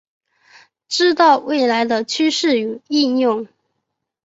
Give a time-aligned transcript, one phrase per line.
[0.87, 3.47] 知道未来的趋势与应用